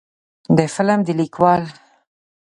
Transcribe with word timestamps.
د 0.57 0.59
فلم 0.73 0.99
د 1.07 1.09
لیکوال 1.19 1.63